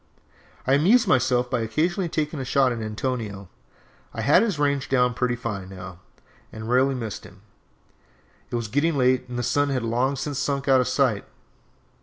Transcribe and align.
I 0.65 0.73
amused 0.73 1.07
myself 1.07 1.47
by 1.47 1.59
occasionally 1.61 2.09
taking 2.09 2.39
a 2.39 2.43
shot 2.43 2.71
at 2.71 2.81
Antonio. 2.81 3.49
I 4.15 4.21
had 4.21 4.41
his 4.41 4.57
range 4.57 4.89
down 4.89 5.13
pretty 5.13 5.35
fine, 5.35 5.69
now, 5.69 5.99
and 6.51 6.67
rarely 6.67 6.95
missed 6.95 7.23
him. 7.23 7.43
It 8.49 8.55
was 8.55 8.67
getting 8.67 8.97
late, 8.97 9.29
and 9.29 9.37
the 9.37 9.43
sun 9.43 9.69
had 9.69 9.83
long 9.83 10.15
since 10.15 10.39
sunk 10.39 10.67
out 10.67 10.81
of 10.81 10.87
sight. 10.87 11.25